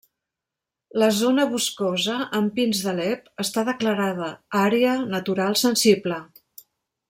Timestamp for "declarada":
3.69-4.33